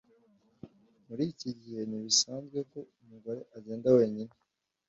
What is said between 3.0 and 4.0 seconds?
umugore agenda